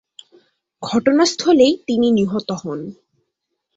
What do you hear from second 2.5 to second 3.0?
হন।